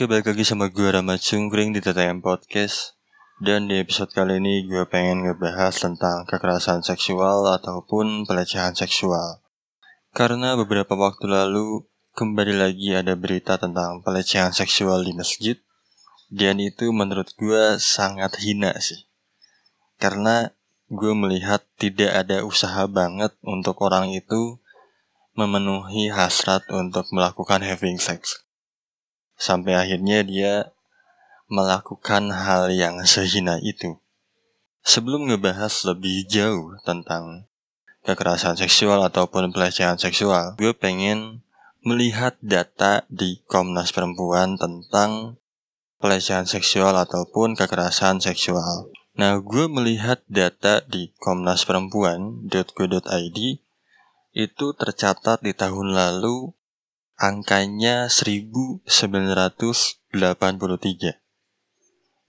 Oke, 0.00 0.08
balik 0.08 0.32
lagi 0.32 0.48
sama 0.48 0.72
gue 0.72 0.88
Rama 0.88 1.20
Cungkring 1.20 1.76
di 1.76 1.84
TTM 1.84 2.24
Podcast. 2.24 2.96
Dan 3.36 3.68
di 3.68 3.76
episode 3.84 4.08
kali 4.08 4.40
ini 4.40 4.64
gue 4.64 4.88
pengen 4.88 5.28
ngebahas 5.28 5.76
tentang 5.76 6.24
kekerasan 6.24 6.80
seksual 6.80 7.44
ataupun 7.44 8.24
pelecehan 8.24 8.72
seksual. 8.72 9.44
Karena 10.16 10.56
beberapa 10.56 10.96
waktu 10.96 11.28
lalu 11.28 11.84
kembali 12.16 12.64
lagi 12.64 12.96
ada 12.96 13.12
berita 13.12 13.60
tentang 13.60 14.00
pelecehan 14.00 14.56
seksual 14.56 15.04
di 15.04 15.12
masjid 15.12 15.60
Dan 16.32 16.64
itu 16.64 16.88
menurut 16.96 17.36
gue 17.36 17.76
sangat 17.76 18.40
hina 18.40 18.72
sih. 18.80 19.04
Karena 20.00 20.48
gue 20.88 21.12
melihat 21.12 21.60
tidak 21.76 22.24
ada 22.24 22.40
usaha 22.48 22.88
banget 22.88 23.36
untuk 23.44 23.76
orang 23.84 24.16
itu 24.16 24.64
memenuhi 25.36 26.08
hasrat 26.08 26.64
untuk 26.72 27.04
melakukan 27.12 27.60
having 27.60 28.00
sex 28.00 28.48
sampai 29.40 29.72
akhirnya 29.72 30.20
dia 30.20 30.76
melakukan 31.48 32.28
hal 32.30 32.68
yang 32.68 33.00
sehina 33.08 33.56
itu. 33.64 33.96
Sebelum 34.84 35.32
ngebahas 35.32 35.72
lebih 35.88 36.28
jauh 36.28 36.76
tentang 36.84 37.48
kekerasan 38.04 38.60
seksual 38.60 39.00
ataupun 39.04 39.52
pelecehan 39.52 39.96
seksual, 39.96 40.56
gue 40.60 40.76
pengen 40.76 41.40
melihat 41.80 42.36
data 42.44 43.08
di 43.08 43.40
Komnas 43.48 43.96
Perempuan 43.96 44.60
tentang 44.60 45.40
pelecehan 46.00 46.48
seksual 46.48 46.96
ataupun 46.96 47.56
kekerasan 47.56 48.20
seksual. 48.20 48.88
Nah, 49.16 49.36
gue 49.40 49.68
melihat 49.68 50.24
data 50.30 50.80
di 50.86 51.12
Komnas 51.20 51.68
Perempuan.go.id 51.68 53.38
itu 54.30 54.66
tercatat 54.78 55.42
di 55.42 55.52
tahun 55.52 55.92
lalu 55.92 56.54
angkanya 57.20 58.08
1983. 58.08 58.96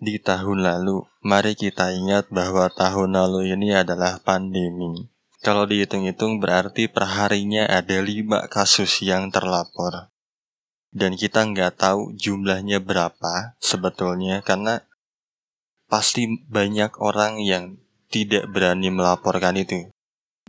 Di 0.03 0.15
tahun 0.19 0.59
lalu, 0.67 1.07
mari 1.23 1.55
kita 1.55 1.95
ingat 1.95 2.27
bahwa 2.27 2.67
tahun 2.67 3.15
lalu 3.15 3.55
ini 3.55 3.71
adalah 3.71 4.19
pandemi. 4.19 5.07
Kalau 5.39 5.63
dihitung-hitung 5.63 6.43
berarti 6.43 6.91
perharinya 6.91 7.71
ada 7.71 8.03
5 8.03 8.51
kasus 8.51 8.99
yang 8.99 9.31
terlapor. 9.31 10.11
Dan 10.91 11.15
kita 11.15 11.47
nggak 11.47 11.79
tahu 11.79 12.11
jumlahnya 12.19 12.83
berapa 12.83 13.55
sebetulnya 13.63 14.43
karena 14.43 14.83
pasti 15.87 16.27
banyak 16.51 16.99
orang 16.99 17.39
yang 17.39 17.79
tidak 18.11 18.43
berani 18.51 18.91
melaporkan 18.91 19.55
itu. 19.55 19.87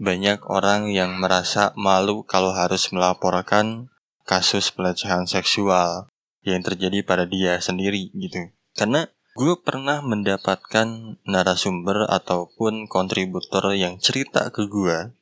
Banyak 0.02 0.50
orang 0.50 0.90
yang 0.90 1.14
merasa 1.22 1.70
malu 1.78 2.26
kalau 2.26 2.50
harus 2.50 2.90
melaporkan 2.90 3.91
kasus 4.26 4.70
pelecehan 4.72 5.26
seksual 5.28 6.10
yang 6.42 6.62
terjadi 6.62 7.02
pada 7.06 7.24
dia 7.26 7.58
sendiri 7.62 8.10
gitu. 8.14 8.50
Karena 8.74 9.06
gue 9.32 9.56
pernah 9.56 10.04
mendapatkan 10.04 11.16
narasumber 11.24 12.04
ataupun 12.04 12.84
kontributor 12.84 13.72
yang 13.72 13.96
cerita 13.96 14.52
ke 14.52 14.68
gue 14.68 15.16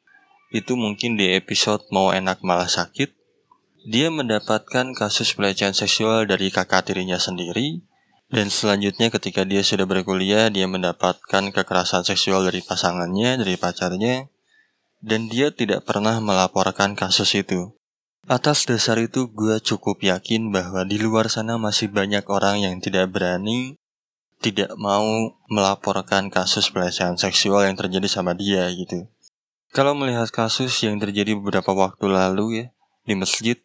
itu 0.51 0.75
mungkin 0.75 1.15
di 1.15 1.31
episode 1.31 1.87
mau 1.95 2.11
enak 2.11 2.43
malah 2.43 2.67
sakit 2.67 3.15
dia 3.87 4.11
mendapatkan 4.11 4.99
kasus 4.99 5.39
pelecehan 5.39 5.79
seksual 5.79 6.27
dari 6.27 6.51
kakak 6.51 6.91
tirinya 6.91 7.23
sendiri 7.23 7.87
dan 8.35 8.51
selanjutnya 8.51 9.15
ketika 9.15 9.47
dia 9.47 9.63
sudah 9.63 9.87
berkuliah 9.87 10.51
dia 10.51 10.67
mendapatkan 10.67 11.55
kekerasan 11.55 12.03
seksual 12.03 12.51
dari 12.51 12.67
pasangannya 12.67 13.39
dari 13.39 13.55
pacarnya 13.55 14.27
dan 14.99 15.31
dia 15.31 15.55
tidak 15.55 15.87
pernah 15.87 16.19
melaporkan 16.19 16.99
kasus 16.99 17.31
itu 17.39 17.79
Atas 18.29 18.69
dasar 18.69 19.01
itu 19.01 19.33
gue 19.33 19.57
cukup 19.65 20.05
yakin 20.05 20.53
bahwa 20.53 20.85
di 20.85 21.01
luar 21.01 21.33
sana 21.33 21.57
masih 21.57 21.89
banyak 21.89 22.29
orang 22.29 22.61
yang 22.61 22.77
tidak 22.77 23.09
berani 23.09 23.81
tidak 24.41 24.73
mau 24.77 25.37
melaporkan 25.49 26.29
kasus 26.29 26.73
pelecehan 26.73 27.17
seksual 27.17 27.69
yang 27.69 27.77
terjadi 27.77 28.09
sama 28.09 28.37
dia 28.37 28.69
gitu. 28.73 29.09
Kalau 29.73 29.97
melihat 29.97 30.29
kasus 30.29 30.73
yang 30.85 31.01
terjadi 31.01 31.37
beberapa 31.37 31.73
waktu 31.73 32.09
lalu 32.13 32.47
ya 32.53 32.67
di 33.09 33.15
masjid, 33.17 33.57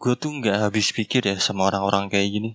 gue 0.00 0.14
tuh 0.16 0.32
nggak 0.36 0.68
habis 0.68 0.92
pikir 0.92 1.24
ya 1.24 1.36
sama 1.40 1.72
orang-orang 1.72 2.12
kayak 2.12 2.28
gini. 2.28 2.50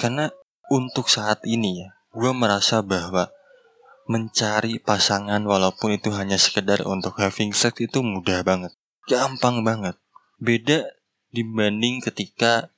Karena 0.00 0.32
untuk 0.68 1.08
saat 1.08 1.44
ini 1.48 1.84
ya, 1.84 1.88
gue 2.12 2.32
merasa 2.32 2.84
bahwa 2.84 3.32
mencari 4.04 4.80
pasangan 4.80 5.40
walaupun 5.48 5.96
itu 5.96 6.12
hanya 6.12 6.36
sekedar 6.36 6.84
untuk 6.84 7.16
having 7.20 7.56
sex 7.56 7.72
itu 7.80 8.04
mudah 8.04 8.44
banget. 8.44 8.72
Gampang 9.08 9.64
banget 9.64 9.96
beda 10.44 10.84
dibanding 11.32 12.04
ketika 12.04 12.68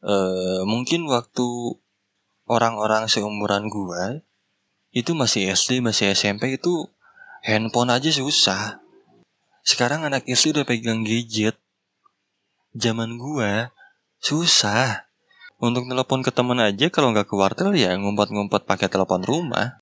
uh, 0.00 0.64
mungkin 0.64 1.04
waktu 1.06 1.76
orang-orang 2.48 3.06
seumuran 3.06 3.68
gua 3.68 4.24
itu 4.90 5.12
masih 5.12 5.52
SD 5.52 5.84
masih 5.84 6.16
SMP 6.16 6.56
itu 6.56 6.88
handphone 7.44 7.92
aja 7.92 8.08
susah. 8.10 8.80
Sekarang 9.62 10.08
anak 10.08 10.24
SD 10.24 10.56
udah 10.56 10.66
pegang 10.66 11.04
gadget. 11.04 11.60
Zaman 12.72 13.20
gua 13.20 13.70
susah 14.18 15.04
untuk 15.60 15.84
telepon 15.86 16.24
ke 16.24 16.32
teman 16.32 16.58
aja 16.58 16.88
kalau 16.88 17.12
nggak 17.12 17.28
ke 17.28 17.36
wartel 17.36 17.76
ya 17.76 17.92
ngumpet-ngumpet 18.00 18.64
pakai 18.64 18.88
telepon 18.88 19.22
rumah. 19.22 19.78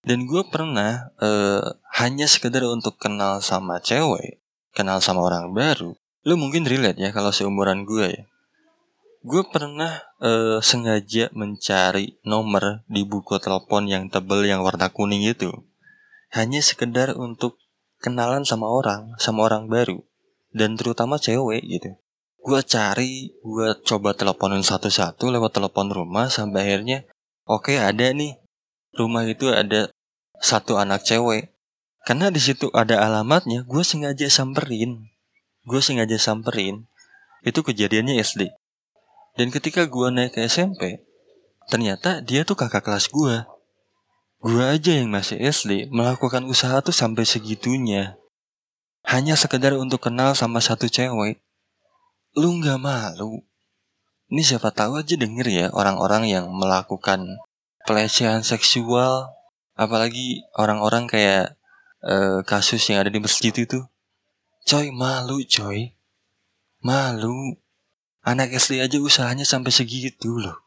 Dan 0.00 0.24
gue 0.24 0.40
pernah 0.48 1.12
uh, 1.20 1.76
hanya 2.00 2.24
sekedar 2.24 2.64
untuk 2.64 2.96
kenal 2.96 3.44
sama 3.44 3.84
cewek 3.84 4.40
kenal 4.74 5.02
sama 5.02 5.26
orang 5.26 5.50
baru 5.50 5.98
Lu 6.20 6.36
mungkin 6.36 6.68
relate 6.68 7.00
ya 7.00 7.10
kalau 7.16 7.32
seumuran 7.32 7.88
gue 7.88 8.12
ya. 8.12 8.22
Gue 9.24 9.44
pernah 9.48 10.04
uh, 10.20 10.60
sengaja 10.60 11.32
mencari 11.32 12.20
nomor 12.24 12.84
di 12.88 13.04
buku 13.08 13.40
telepon 13.40 13.88
yang 13.88 14.12
tebel 14.12 14.44
yang 14.44 14.60
warna 14.60 14.92
kuning 14.92 15.24
itu. 15.24 15.48
Hanya 16.32 16.60
sekedar 16.60 17.16
untuk 17.16 17.56
kenalan 18.00 18.44
sama 18.44 18.68
orang, 18.68 19.16
sama 19.16 19.48
orang 19.48 19.68
baru. 19.68 20.04
Dan 20.52 20.76
terutama 20.76 21.16
cewek 21.16 21.64
gitu. 21.64 21.96
Gue 22.40 22.60
cari, 22.64 23.32
gue 23.40 23.68
coba 23.84 24.16
teleponin 24.16 24.64
satu-satu 24.64 25.28
lewat 25.28 25.56
telepon 25.56 25.92
rumah 25.92 26.32
sampai 26.32 26.68
akhirnya 26.68 27.04
oke 27.44 27.72
okay, 27.72 27.76
ada 27.80 28.12
nih. 28.12 28.40
Rumah 28.96 29.24
itu 29.28 29.52
ada 29.52 29.88
satu 30.40 30.76
anak 30.76 31.04
cewek. 31.04 31.52
Karena 32.04 32.32
di 32.32 32.40
situ 32.40 32.72
ada 32.72 33.04
alamatnya, 33.04 33.68
gue 33.68 33.84
sengaja 33.84 34.24
samperin 34.32 35.09
gue 35.70 35.78
sengaja 35.78 36.18
samperin 36.18 36.90
itu 37.46 37.62
kejadiannya 37.62 38.18
SD 38.18 38.50
dan 39.38 39.54
ketika 39.54 39.86
gue 39.86 40.10
naik 40.10 40.34
ke 40.34 40.50
SMP 40.50 41.06
ternyata 41.70 42.18
dia 42.26 42.42
tuh 42.42 42.58
kakak 42.58 42.82
kelas 42.82 43.06
gue 43.06 43.46
gue 44.40 44.64
aja 44.64 44.96
yang 44.96 45.12
masih 45.12 45.36
SD 45.36 45.92
melakukan 45.92 46.48
usaha 46.48 46.80
tuh 46.80 46.96
sampai 46.96 47.28
segitunya. 47.28 48.16
Hanya 49.04 49.36
sekedar 49.36 49.76
untuk 49.76 50.00
kenal 50.00 50.32
sama 50.32 50.64
satu 50.64 50.88
cewek. 50.88 51.44
Lu 52.40 52.56
nggak 52.56 52.80
malu? 52.80 53.44
Ini 54.32 54.40
siapa 54.40 54.72
tahu 54.72 54.96
aja 54.96 55.12
denger 55.12 55.44
ya 55.44 55.66
orang-orang 55.76 56.24
yang 56.24 56.48
melakukan 56.48 57.28
pelecehan 57.84 58.40
seksual. 58.40 59.28
Apalagi 59.76 60.40
orang-orang 60.56 61.04
kayak 61.04 61.60
uh, 62.00 62.40
kasus 62.48 62.80
yang 62.88 63.04
ada 63.04 63.12
di 63.12 63.20
masjid 63.20 63.52
itu 63.52 63.84
Coy 64.66 64.92
malu 64.92 65.44
coy. 65.44 65.94
Malu. 66.80 67.56
Anak 68.20 68.52
SD 68.52 68.84
aja 68.84 69.00
usahanya 69.00 69.48
sampai 69.48 69.72
segitu 69.72 70.36
loh. 70.36 70.60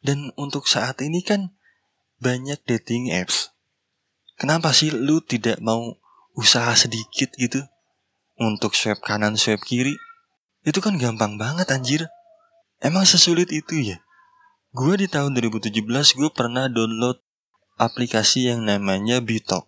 Dan 0.00 0.32
untuk 0.40 0.64
saat 0.64 0.98
ini 1.04 1.20
kan 1.20 1.52
Banyak 2.22 2.62
dating 2.70 3.10
apps. 3.10 3.50
Kenapa 4.38 4.70
sih 4.70 4.94
lu 4.94 5.18
tidak 5.26 5.58
mau 5.58 5.98
usaha 6.38 6.70
sedikit 6.78 7.34
gitu? 7.34 7.58
Untuk 8.38 8.78
swipe 8.78 9.02
kanan 9.02 9.34
swipe 9.34 9.66
kiri? 9.66 9.98
Itu 10.62 10.78
kan 10.78 11.02
gampang 11.02 11.34
banget 11.34 11.74
anjir. 11.74 12.06
Emang 12.78 13.10
sesulit 13.10 13.50
itu 13.50 13.74
ya? 13.74 13.98
Gue 14.70 15.02
di 15.02 15.10
tahun 15.10 15.34
2017 15.34 15.82
gue 16.14 16.30
pernah 16.30 16.70
download 16.70 17.18
aplikasi 17.74 18.54
yang 18.54 18.62
namanya 18.70 19.18
Bitok. 19.18 19.66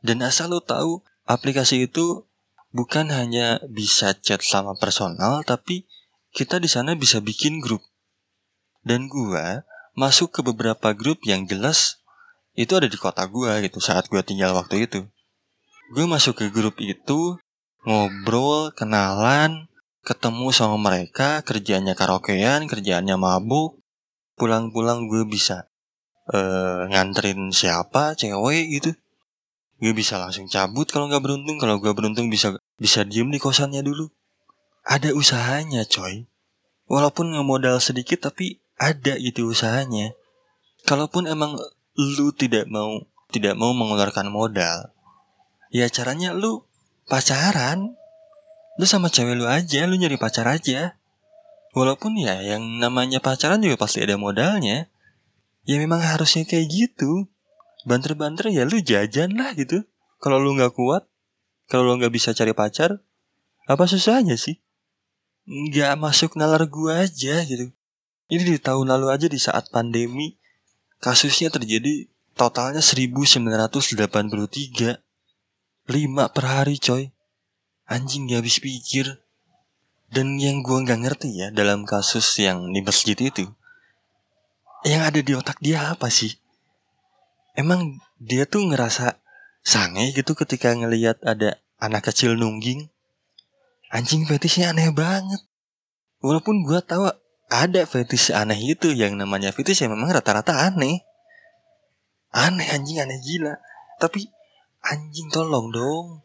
Dan 0.00 0.24
asal 0.24 0.56
lo 0.56 0.64
tahu 0.64 1.04
aplikasi 1.28 1.92
itu 1.92 2.24
bukan 2.76 3.08
hanya 3.08 3.64
bisa 3.72 4.12
chat 4.12 4.44
sama 4.44 4.76
personal, 4.76 5.40
tapi 5.48 5.88
kita 6.36 6.60
di 6.60 6.68
sana 6.68 6.92
bisa 6.92 7.24
bikin 7.24 7.64
grup. 7.64 7.80
Dan 8.84 9.08
gua 9.08 9.64
masuk 9.96 10.36
ke 10.36 10.40
beberapa 10.44 10.92
grup 10.92 11.24
yang 11.24 11.48
jelas 11.48 12.04
itu 12.52 12.76
ada 12.76 12.84
di 12.84 13.00
kota 13.00 13.24
gua 13.24 13.64
gitu 13.64 13.80
saat 13.80 14.12
gua 14.12 14.20
tinggal 14.20 14.52
waktu 14.52 14.84
itu. 14.84 15.08
Gue 15.86 16.02
masuk 16.02 16.42
ke 16.42 16.46
grup 16.50 16.82
itu, 16.82 17.38
ngobrol, 17.86 18.74
kenalan, 18.74 19.70
ketemu 20.02 20.50
sama 20.50 20.74
mereka, 20.74 21.46
kerjanya 21.46 21.94
karaokean, 21.94 22.66
kerjaannya 22.66 23.14
mabuk. 23.14 23.78
Pulang-pulang 24.34 25.06
gue 25.06 25.22
bisa 25.30 25.70
uh, 26.34 26.90
nganterin 26.90 27.54
siapa, 27.54 28.18
cewek 28.18 28.82
gitu 28.82 28.98
gue 29.76 29.92
bisa 29.92 30.16
langsung 30.16 30.48
cabut 30.48 30.88
kalau 30.88 31.08
nggak 31.08 31.20
beruntung 31.20 31.60
kalau 31.60 31.76
gue 31.76 31.92
beruntung 31.92 32.32
bisa 32.32 32.56
bisa 32.80 33.04
diem 33.04 33.28
di 33.28 33.36
kosannya 33.36 33.84
dulu 33.84 34.08
ada 34.86 35.12
usahanya 35.12 35.84
coy 35.84 36.24
walaupun 36.86 37.34
ngemodal 37.34 37.82
sedikit 37.82 38.30
tapi 38.30 38.62
ada 38.76 39.16
gitu 39.18 39.50
usahanya. 39.50 40.14
Kalaupun 40.86 41.26
emang 41.26 41.58
lu 41.96 42.30
tidak 42.30 42.68
mau 42.70 43.02
tidak 43.34 43.58
mau 43.58 43.74
mengeluarkan 43.74 44.30
modal, 44.30 44.94
ya 45.74 45.90
caranya 45.90 46.30
lu 46.36 46.62
pacaran. 47.10 47.98
Lu 48.76 48.84
sama 48.84 49.08
cewek 49.08 49.40
lu 49.40 49.48
aja, 49.48 49.88
lu 49.88 49.96
nyari 49.96 50.20
pacar 50.20 50.44
aja. 50.46 51.00
Walaupun 51.72 52.16
ya 52.20 52.44
yang 52.44 52.60
namanya 52.76 53.24
pacaran 53.24 53.60
juga 53.60 53.80
pasti 53.80 54.04
ada 54.04 54.20
modalnya. 54.20 54.86
Ya 55.66 55.76
memang 55.82 55.98
harusnya 55.98 56.46
kayak 56.46 56.68
gitu. 56.70 57.26
Banter-banter 57.86 58.50
ya 58.50 58.66
lu 58.66 58.82
jajan 58.82 59.38
lah 59.38 59.54
gitu. 59.54 59.86
Kalau 60.18 60.42
lu 60.42 60.58
nggak 60.58 60.74
kuat, 60.74 61.06
kalau 61.70 61.86
lu 61.86 62.02
nggak 62.02 62.10
bisa 62.10 62.34
cari 62.34 62.50
pacar, 62.50 62.98
apa 63.70 63.86
susahnya 63.86 64.34
sih? 64.34 64.58
Nggak 65.46 65.94
masuk 65.94 66.34
nalar 66.34 66.66
gua 66.66 67.06
aja 67.06 67.46
gitu. 67.46 67.70
Ini 68.26 68.42
di 68.42 68.58
tahun 68.58 68.90
lalu 68.90 69.14
aja 69.14 69.30
di 69.30 69.38
saat 69.38 69.70
pandemi 69.70 70.34
kasusnya 70.98 71.54
terjadi 71.54 72.10
totalnya 72.34 72.82
1983. 72.82 74.98
5 75.86 76.34
per 76.34 76.44
hari 76.44 76.82
coy. 76.82 77.14
Anjing 77.86 78.26
gak 78.26 78.42
habis 78.42 78.58
pikir. 78.58 79.22
Dan 80.10 80.42
yang 80.42 80.66
gua 80.66 80.82
nggak 80.82 81.06
ngerti 81.06 81.38
ya 81.38 81.54
dalam 81.54 81.86
kasus 81.86 82.26
yang 82.42 82.74
di 82.74 82.82
masjid 82.82 83.14
itu. 83.14 83.46
Yang 84.82 85.02
ada 85.02 85.20
di 85.22 85.32
otak 85.38 85.58
dia 85.62 85.94
apa 85.94 86.10
sih? 86.10 86.34
Emang 87.56 87.96
dia 88.20 88.44
tuh 88.44 88.68
ngerasa 88.68 89.16
sange 89.64 90.12
gitu 90.12 90.36
ketika 90.36 90.76
ngelihat 90.76 91.16
ada 91.24 91.56
anak 91.80 92.12
kecil 92.12 92.36
nungging. 92.36 92.92
Anjing 93.88 94.28
fetisnya 94.28 94.76
aneh 94.76 94.92
banget. 94.92 95.40
Walaupun 96.20 96.68
gua 96.68 96.84
tahu 96.84 97.08
ada 97.48 97.82
fetish 97.88 98.28
aneh 98.34 98.76
itu 98.76 98.92
yang 98.92 99.16
namanya 99.16 99.56
fetish 99.56 99.80
yang 99.80 99.96
memang 99.96 100.12
rata-rata 100.12 100.68
aneh. 100.68 101.00
Aneh 102.36 102.68
anjing 102.68 103.00
aneh 103.00 103.16
gila. 103.24 103.56
Tapi 103.96 104.28
anjing 104.84 105.32
tolong 105.32 105.72
dong. 105.72 106.20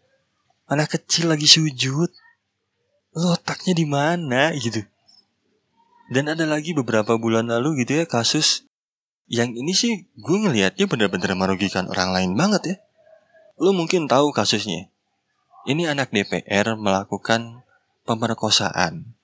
Anak 0.68 1.00
kecil 1.00 1.31
lagi 1.31 1.48
sujud. 1.48 2.12
Lo 3.16 3.39
otaknya 3.39 3.72
di 3.72 3.88
mana 3.88 4.51
gitu. 4.60 4.83
Dan 6.12 6.28
ada 6.28 6.44
lagi 6.44 6.75
beberapa 6.75 7.16
bulan 7.16 7.48
lalu 7.48 7.88
gitu 7.88 8.04
ya 8.04 8.06
kasus 8.10 8.68
yang 9.31 9.56
ini 9.56 9.72
sih 9.72 10.12
gue 10.19 10.38
ngelihatnya 10.44 10.92
bener-bener 10.92 11.31
merugikan 11.39 11.88
orang 11.88 12.12
lain 12.12 12.31
banget 12.36 12.62
ya. 12.68 12.75
Lo 13.56 13.72
mungkin 13.72 14.12
tahu 14.12 14.36
kasusnya. 14.36 14.92
Ini 15.63 15.95
anak 15.95 16.12
DPR 16.12 16.75
melakukan 16.75 17.63
pemerkosaan 18.04 19.16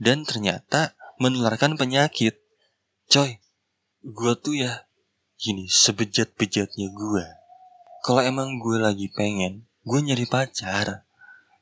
dan 0.00 0.26
ternyata 0.26 0.98
menularkan 1.22 1.78
penyakit. 1.78 2.42
Coy, 3.06 3.38
gue 4.02 4.32
tuh 4.34 4.56
ya 4.58 4.88
gini 5.38 5.70
sebejat-bejatnya 5.70 6.90
gue. 6.90 7.24
Kalau 8.02 8.20
emang 8.24 8.58
gue 8.58 8.82
lagi 8.82 9.12
pengen, 9.12 9.68
gue 9.86 10.00
nyari 10.00 10.26
pacar, 10.26 11.06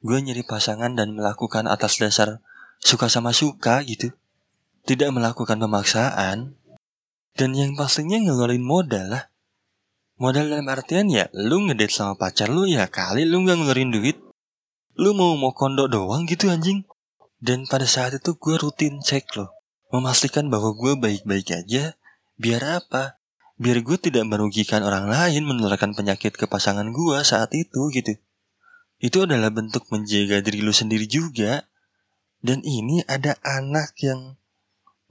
gue 0.00 0.18
nyari 0.18 0.40
pasangan 0.46 0.96
dan 0.96 1.12
melakukan 1.12 1.68
atas 1.68 2.00
dasar 2.00 2.40
suka 2.80 3.12
sama 3.12 3.36
suka 3.36 3.82
gitu. 3.84 4.14
Tidak 4.82 5.14
melakukan 5.14 5.60
pemaksaan. 5.62 6.58
Dan 7.32 7.56
yang 7.56 7.72
pastinya 7.72 8.20
ngeluarin 8.20 8.60
modal 8.60 9.08
lah. 9.08 9.24
Modal 10.20 10.52
dalam 10.52 10.68
artian 10.68 11.08
ya 11.08 11.26
lu 11.32 11.64
ngedate 11.66 11.90
sama 11.90 12.14
pacar 12.14 12.52
lu 12.52 12.68
ya 12.68 12.86
kali 12.86 13.24
lu 13.24 13.42
gak 13.42 13.58
ngeluarin 13.58 13.90
duit. 13.90 14.20
Lu 15.00 15.16
mau 15.16 15.32
mau 15.40 15.56
kondo 15.56 15.88
doang 15.88 16.28
gitu 16.28 16.52
anjing. 16.52 16.84
Dan 17.42 17.66
pada 17.66 17.88
saat 17.88 18.14
itu 18.14 18.36
gue 18.36 18.54
rutin 18.60 19.02
cek 19.02 19.34
loh. 19.34 19.50
Memastikan 19.90 20.46
bahwa 20.52 20.76
gue 20.76 20.94
baik-baik 20.94 21.48
aja. 21.52 21.96
Biar 22.38 22.62
apa? 22.84 23.18
Biar 23.58 23.82
gue 23.82 23.98
tidak 23.98 24.28
merugikan 24.28 24.84
orang 24.84 25.08
lain 25.08 25.42
menularkan 25.42 25.96
penyakit 25.96 26.36
ke 26.36 26.46
pasangan 26.46 26.92
gue 26.92 27.18
saat 27.24 27.50
itu 27.56 27.90
gitu. 27.90 28.14
Itu 29.02 29.26
adalah 29.26 29.50
bentuk 29.50 29.88
menjaga 29.90 30.38
diri 30.44 30.62
lu 30.62 30.70
sendiri 30.70 31.10
juga. 31.10 31.66
Dan 32.42 32.62
ini 32.62 33.02
ada 33.06 33.38
anak 33.42 33.98
yang 34.02 34.38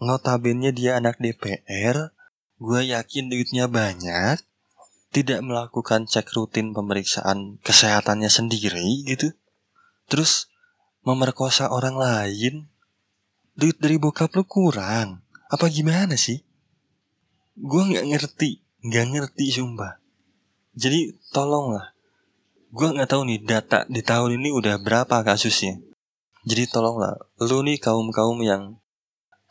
notabene 0.02 0.74
dia 0.74 0.98
anak 0.98 1.22
DPR. 1.22 2.12
Gue 2.58 2.90
yakin 2.90 3.30
duitnya 3.30 3.70
banyak. 3.70 4.42
Tidak 5.14 5.40
melakukan 5.46 6.10
cek 6.10 6.34
rutin 6.34 6.74
pemeriksaan 6.74 7.62
kesehatannya 7.62 8.28
sendiri 8.28 9.06
gitu. 9.06 9.38
Terus 10.10 10.50
memerkosa 11.06 11.70
orang 11.70 11.96
lain? 11.96 12.68
Duit 13.54 13.78
dari 13.78 14.02
bokap 14.02 14.34
lu 14.34 14.44
kurang? 14.48 15.22
Apa 15.52 15.68
gimana 15.68 16.16
sih? 16.16 16.42
Gue 17.60 17.84
nggak 17.92 18.08
ngerti, 18.08 18.64
nggak 18.88 19.06
ngerti 19.12 19.46
sumpah. 19.52 20.00
Jadi 20.72 21.20
tolonglah. 21.36 21.92
Gue 22.72 22.88
nggak 22.96 23.12
tahu 23.12 23.28
nih 23.28 23.44
data 23.44 23.84
di 23.92 24.00
tahun 24.00 24.40
ini 24.40 24.56
udah 24.56 24.80
berapa 24.80 25.28
kasusnya. 25.28 25.76
Jadi 26.48 26.72
tolonglah, 26.72 27.20
lu 27.44 27.60
nih 27.68 27.78
kaum 27.78 28.10
kaum 28.16 28.40
yang 28.40 28.80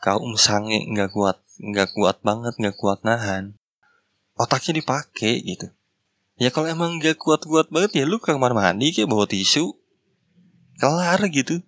kaum 0.01 0.33
sange 0.35 0.83
nggak 0.89 1.13
kuat, 1.13 1.37
nggak 1.61 1.93
kuat 1.93 2.17
banget, 2.25 2.57
nggak 2.57 2.75
kuat 2.75 3.05
nahan. 3.05 3.55
Otaknya 4.35 4.81
dipakai 4.81 5.45
gitu. 5.45 5.69
Ya 6.41 6.49
kalau 6.49 6.67
emang 6.67 6.97
nggak 6.97 7.21
kuat-kuat 7.21 7.69
banget 7.69 8.01
ya 8.01 8.03
lu 8.09 8.17
ke 8.17 8.33
kamar 8.33 8.57
mandi 8.57 8.89
kayak 8.89 9.05
bawa 9.07 9.29
tisu, 9.29 9.77
kelar 10.81 11.21
gitu 11.29 11.61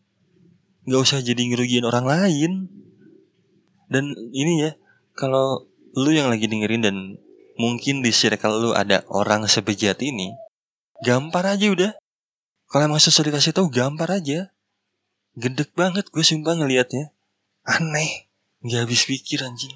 nggak 0.84 1.02
usah 1.06 1.22
jadi 1.24 1.38
ngerugiin 1.38 1.86
orang 1.86 2.10
lain 2.10 2.52
dan 3.88 4.10
ini 4.34 4.68
ya 4.68 4.72
kalau 5.16 5.70
lu 5.94 6.10
yang 6.12 6.28
lagi 6.28 6.50
dengerin 6.50 6.82
dan 6.82 6.98
mungkin 7.56 8.02
di 8.02 8.10
circle 8.10 8.58
lu 8.58 8.70
ada 8.74 9.06
orang 9.08 9.46
sebejat 9.46 10.02
ini 10.02 10.34
gampar 11.06 11.46
aja 11.46 11.70
udah 11.70 11.92
kalau 12.68 12.90
emang 12.90 13.00
susah 13.00 13.24
dikasih 13.24 13.54
tahu 13.54 13.70
gampar 13.70 14.12
aja 14.12 14.52
gedek 15.38 15.72
banget 15.78 16.10
gue 16.10 16.26
sumpah 16.26 16.58
ngelihatnya 16.58 17.14
aneh. 17.68 18.28
Nggak 18.64 18.88
habis 18.88 19.04
pikir 19.08 19.44
anjing. 19.44 19.76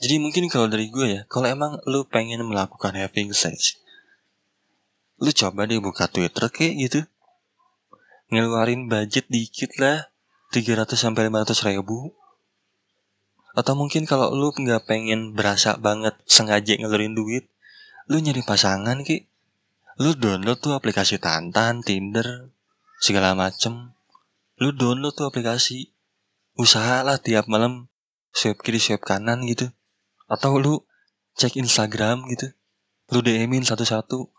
Jadi 0.00 0.16
mungkin 0.20 0.48
kalau 0.52 0.68
dari 0.68 0.88
gue 0.88 1.06
ya 1.06 1.22
kalau 1.28 1.48
emang 1.48 1.80
lu 1.88 2.04
pengen 2.04 2.44
melakukan 2.44 2.92
having 2.92 3.32
sex 3.32 3.80
lu 5.22 5.30
coba 5.30 5.64
deh 5.64 5.78
buka 5.78 6.10
twitter 6.10 6.50
kayak 6.50 6.74
gitu. 6.76 7.00
Ngeluarin 8.28 8.90
budget 8.90 9.30
dikit 9.30 9.70
lah 9.78 10.10
300 10.50 10.98
sampai 10.98 11.30
500 11.30 11.70
ribu. 11.70 12.12
Atau 13.54 13.78
mungkin 13.78 14.04
kalau 14.04 14.34
lu 14.34 14.50
nggak 14.50 14.90
pengen 14.90 15.32
berasa 15.32 15.78
banget 15.78 16.18
sengaja 16.26 16.74
ngeluarin 16.76 17.14
duit 17.14 17.46
lu 18.04 18.20
nyari 18.20 18.44
pasangan 18.44 19.00
ki 19.00 19.24
lu 19.96 20.12
download 20.12 20.58
tuh 20.58 20.74
aplikasi 20.74 21.22
Tantan, 21.22 21.80
Tinder, 21.86 22.50
segala 22.98 23.38
macem. 23.38 23.94
Lu 24.58 24.74
download 24.74 25.14
tuh 25.14 25.30
aplikasi 25.30 25.93
usahalah 26.54 27.18
tiap 27.18 27.50
malam 27.50 27.90
swipe 28.30 28.62
kiri 28.62 28.78
swipe 28.78 29.02
kanan 29.02 29.42
gitu. 29.46 29.70
Atau 30.30 30.58
lu 30.58 30.86
cek 31.38 31.58
Instagram 31.58 32.26
gitu. 32.30 32.54
Lu 33.12 33.20
DM-in 33.20 33.66
satu-satu 33.66 34.32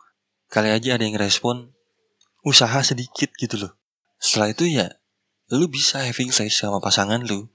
kali 0.50 0.72
aja 0.72 0.98
ada 0.98 1.04
yang 1.06 1.20
respon 1.20 1.76
usaha 2.42 2.80
sedikit 2.82 3.32
gitu 3.38 3.60
loh. 3.60 3.72
Setelah 4.18 4.56
itu 4.56 4.66
ya 4.68 4.88
lu 5.54 5.70
bisa 5.70 6.02
having 6.02 6.32
sex 6.32 6.58
sama 6.58 6.80
pasangan 6.80 7.22
lu. 7.22 7.52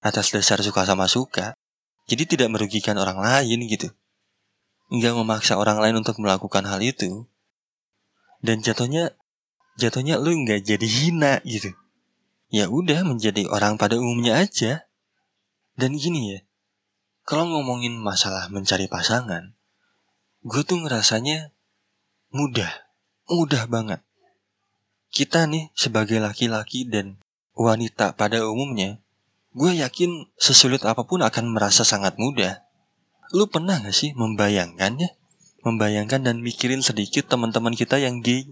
Atas 0.00 0.32
dasar 0.32 0.60
suka 0.64 0.86
sama 0.86 1.06
suka 1.06 1.54
jadi 2.06 2.22
tidak 2.26 2.48
merugikan 2.50 2.96
orang 2.98 3.18
lain 3.18 3.66
gitu. 3.66 3.90
Nggak 4.90 5.14
memaksa 5.18 5.58
orang 5.58 5.82
lain 5.82 5.98
untuk 5.98 6.18
melakukan 6.22 6.62
hal 6.66 6.78
itu. 6.78 7.26
Dan 8.38 8.62
jatuhnya 8.62 9.14
jatuhnya 9.76 10.16
lu 10.16 10.32
nggak 10.46 10.62
jadi 10.62 10.86
hina 10.86 11.42
gitu 11.42 11.74
ya 12.52 12.70
udah 12.70 13.02
menjadi 13.02 13.46
orang 13.50 13.78
pada 13.78 13.98
umumnya 13.98 14.38
aja 14.38 14.86
dan 15.74 15.96
gini 15.96 16.36
ya 16.36 16.40
kalau 17.26 17.46
ngomongin 17.50 17.98
masalah 17.98 18.46
mencari 18.48 18.86
pasangan 18.86 19.54
gue 20.46 20.62
tuh 20.62 20.78
ngerasanya 20.82 21.50
mudah 22.30 22.70
mudah 23.26 23.66
banget 23.66 24.06
kita 25.16 25.48
nih 25.48 25.72
sebagai 25.72 26.20
laki-laki 26.20 26.84
dan 26.84 27.16
wanita 27.56 28.12
pada 28.20 28.44
umumnya, 28.44 29.00
gue 29.56 29.80
yakin 29.80 30.28
sesulit 30.36 30.84
apa 30.84 31.08
pun 31.08 31.24
akan 31.24 31.56
merasa 31.56 31.88
sangat 31.88 32.20
mudah. 32.20 32.60
Lu 33.32 33.48
pernah 33.48 33.80
gak 33.80 33.96
sih 33.96 34.12
membayangkannya? 34.12 35.16
Membayangkan 35.64 36.22
dan 36.22 36.44
mikirin 36.44 36.84
sedikit 36.84 37.26
teman-teman 37.26 37.74
kita 37.74 37.96
yang 37.98 38.20
gay. 38.22 38.46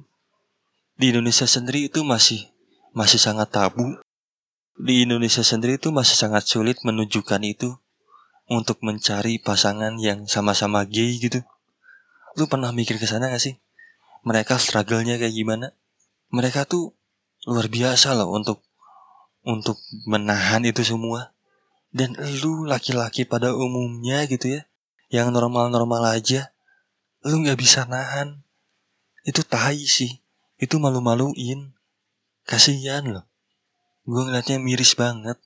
Di 0.97 1.13
Indonesia 1.13 1.45
sendiri 1.45 1.93
itu 1.93 2.03
masih 2.03 2.49
masih 2.95 3.21
sangat 3.21 3.51
tabu. 3.51 3.99
Di 4.75 5.05
Indonesia 5.07 5.43
sendiri 5.43 5.77
itu 5.77 5.91
masih 5.91 6.15
sangat 6.15 6.47
sulit 6.47 6.79
menunjukkan 6.87 7.43
itu 7.43 7.79
untuk 8.49 8.81
mencari 8.81 9.43
pasangan 9.43 9.99
yang 9.99 10.25
sama-sama 10.31 10.87
gay 10.87 11.19
gitu. 11.19 11.43
Lu 12.39 12.47
pernah 12.47 12.75
mikir 12.75 12.99
ke 12.99 13.07
sana 13.07 13.31
gak 13.31 13.43
sih? 13.43 13.55
Mereka 14.27 14.59
struggle-nya 14.59 15.21
kayak 15.21 15.35
gimana? 15.37 15.75
mereka 16.35 16.67
tuh 16.67 16.91
luar 17.47 17.71
biasa 17.71 18.19
loh 18.19 18.35
untuk 18.35 18.67
untuk 19.47 19.79
menahan 20.11 20.67
itu 20.67 20.83
semua. 20.83 21.31
Dan 21.95 22.19
lu 22.43 22.67
laki-laki 22.67 23.23
pada 23.23 23.55
umumnya 23.55 24.27
gitu 24.27 24.51
ya, 24.51 24.67
yang 25.15 25.31
normal-normal 25.31 26.19
aja, 26.19 26.51
lu 27.23 27.39
nggak 27.39 27.55
bisa 27.55 27.87
nahan. 27.87 28.43
Itu 29.23 29.47
tai 29.47 29.79
sih, 29.87 30.19
itu 30.59 30.75
malu-maluin. 30.83 31.74
Kasihan 32.45 33.05
loh. 33.09 33.25
Gue 34.05 34.23
ngeliatnya 34.29 34.61
miris 34.61 34.93
banget. 34.93 35.41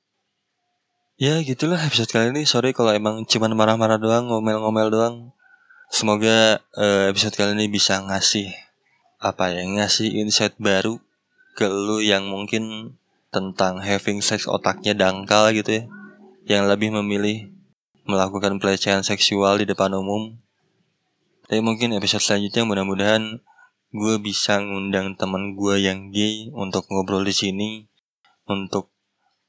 Ya 1.19 1.39
gitulah 1.43 1.79
episode 1.79 2.11
kali 2.11 2.31
ini. 2.31 2.43
Sorry 2.43 2.75
kalau 2.75 2.91
emang 2.91 3.23
cuman 3.27 3.55
marah-marah 3.55 3.99
doang, 3.99 4.27
ngomel-ngomel 4.27 4.87
doang. 4.91 5.15
Semoga 5.91 6.63
uh, 6.75 7.09
episode 7.11 7.35
kali 7.35 7.55
ini 7.55 7.67
bisa 7.71 7.99
ngasih 8.03 8.51
apa 9.19 9.51
ya, 9.51 9.63
ngasih 9.67 10.15
insight 10.21 10.55
baru 10.59 10.99
ke 11.59 11.67
lu 11.67 11.99
yang 11.99 12.27
mungkin 12.27 12.95
tentang 13.35 13.83
having 13.83 14.23
sex 14.23 14.47
otaknya 14.47 14.95
dangkal 14.95 15.51
gitu 15.51 15.83
ya 15.83 15.83
yang 16.49 16.65
lebih 16.65 16.89
memilih 16.89 17.53
melakukan 18.09 18.57
pelecehan 18.57 19.05
seksual 19.05 19.61
di 19.61 19.69
depan 19.69 19.93
umum. 19.93 20.33
Tapi 21.45 21.61
mungkin 21.61 21.93
episode 21.93 22.25
selanjutnya 22.25 22.65
mudah-mudahan 22.65 23.37
gue 23.89 24.15
bisa 24.21 24.61
ngundang 24.61 25.17
teman 25.17 25.57
gue 25.57 25.81
yang 25.81 26.13
gay 26.13 26.53
untuk 26.53 26.85
ngobrol 26.93 27.25
di 27.25 27.33
sini 27.33 27.69
untuk 28.45 28.93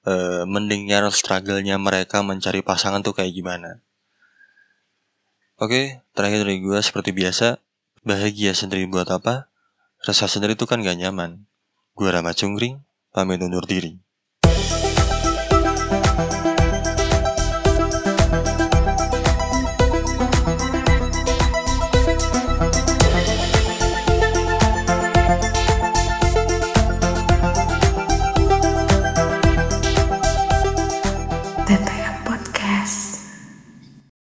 uh, 0.08 0.48
mendengar 0.48 1.04
struggle-nya 1.12 1.76
mereka 1.76 2.24
mencari 2.24 2.64
pasangan 2.64 3.04
tuh 3.04 3.12
kayak 3.12 3.36
gimana. 3.36 3.84
Oke, 5.60 6.00
terakhir 6.16 6.48
dari 6.48 6.64
gue 6.64 6.80
seperti 6.80 7.12
biasa, 7.12 7.60
bahagia 8.00 8.56
sendiri 8.56 8.88
buat 8.88 9.12
apa? 9.12 9.52
Rasa 10.00 10.24
sendiri 10.24 10.56
itu 10.56 10.64
kan 10.64 10.80
gak 10.80 10.96
nyaman. 10.96 11.44
Gue 11.92 12.08
Rama 12.08 12.32
Cungkring, 12.32 12.80
pamit 13.12 13.44
undur 13.44 13.68
diri. 13.68 14.00